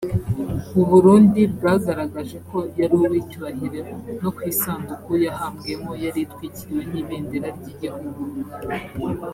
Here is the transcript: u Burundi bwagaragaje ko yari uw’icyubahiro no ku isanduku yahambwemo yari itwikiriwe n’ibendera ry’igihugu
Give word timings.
u 0.81 0.83
Burundi 0.89 1.41
bwagaragaje 1.55 2.37
ko 2.49 2.57
yari 2.79 2.95
uw’icyubahiro 3.05 3.79
no 4.21 4.29
ku 4.35 4.41
isanduku 4.51 5.11
yahambwemo 5.25 5.91
yari 6.03 6.19
itwikiriwe 6.25 6.83
n’ibendera 6.91 7.47
ry’igihugu 7.57 8.21